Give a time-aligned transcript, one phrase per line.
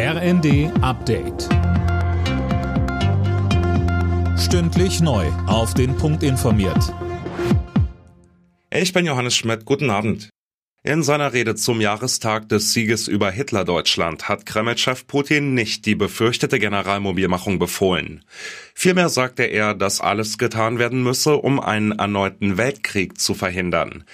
[0.00, 1.48] RND Update.
[4.38, 5.26] Stündlich neu.
[5.48, 6.94] Auf den Punkt informiert.
[8.72, 9.64] Ich bin Johannes Schmidt.
[9.64, 10.30] Guten Abend.
[10.84, 16.60] In seiner Rede zum Jahrestag des Sieges über Hitler-Deutschland hat Kreml-Chef Putin nicht die befürchtete
[16.60, 18.24] Generalmobilmachung befohlen.
[18.76, 24.04] Vielmehr sagte er, dass alles getan werden müsse, um einen erneuten Weltkrieg zu verhindern.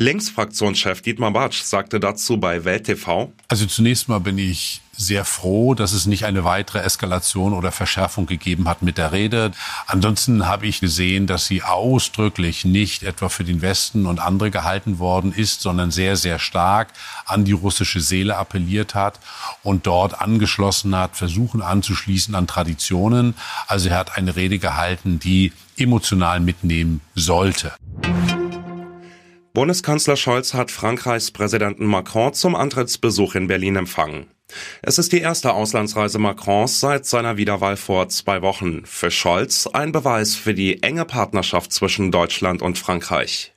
[0.00, 3.32] Linksfraktionschef Dietmar Bartsch sagte dazu bei Welt TV.
[3.48, 8.26] Also zunächst mal bin ich sehr froh, dass es nicht eine weitere Eskalation oder Verschärfung
[8.26, 9.50] gegeben hat mit der Rede.
[9.88, 15.00] Ansonsten habe ich gesehen, dass sie ausdrücklich nicht etwa für den Westen und andere gehalten
[15.00, 16.90] worden ist, sondern sehr, sehr stark
[17.26, 19.18] an die russische Seele appelliert hat
[19.64, 23.34] und dort angeschlossen hat, versuchen anzuschließen an Traditionen.
[23.66, 27.72] Also er hat eine Rede gehalten, die emotional mitnehmen sollte.
[29.58, 34.28] Bundeskanzler Scholz hat Frankreichs Präsidenten Macron zum Antrittsbesuch in Berlin empfangen.
[34.82, 38.86] Es ist die erste Auslandsreise Macrons seit seiner Wiederwahl vor zwei Wochen.
[38.86, 43.52] Für Scholz ein Beweis für die enge Partnerschaft zwischen Deutschland und Frankreich.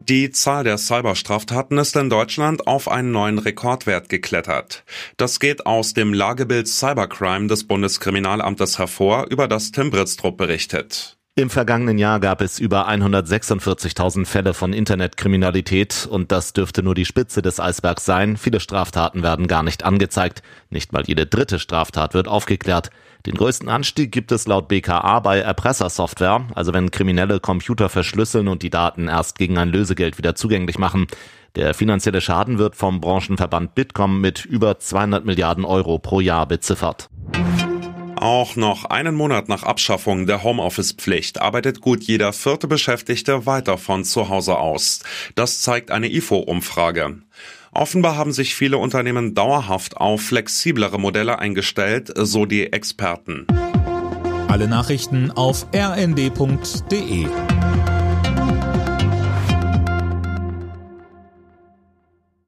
[0.00, 4.82] Die Zahl der Cyberstraftaten ist in Deutschland auf einen neuen Rekordwert geklettert.
[5.16, 11.18] Das geht aus dem Lagebild Cybercrime des Bundeskriminalamtes hervor, über das Tim Britztrup berichtet.
[11.34, 17.06] Im vergangenen Jahr gab es über 146.000 Fälle von Internetkriminalität und das dürfte nur die
[17.06, 18.36] Spitze des Eisbergs sein.
[18.36, 20.42] Viele Straftaten werden gar nicht angezeigt.
[20.68, 22.90] Nicht mal jede dritte Straftat wird aufgeklärt.
[23.24, 28.62] Den größten Anstieg gibt es laut BKA bei Erpressersoftware, also wenn Kriminelle Computer verschlüsseln und
[28.62, 31.06] die Daten erst gegen ein Lösegeld wieder zugänglich machen.
[31.56, 37.08] Der finanzielle Schaden wird vom Branchenverband Bitkom mit über 200 Milliarden Euro pro Jahr beziffert.
[38.22, 44.04] Auch noch einen Monat nach Abschaffung der Homeoffice-Pflicht arbeitet gut jeder vierte Beschäftigte weiter von
[44.04, 45.00] zu Hause aus.
[45.34, 47.16] Das zeigt eine IFO-Umfrage.
[47.72, 53.44] Offenbar haben sich viele Unternehmen dauerhaft auf flexiblere Modelle eingestellt, so die Experten.
[54.46, 57.26] Alle Nachrichten auf rnd.de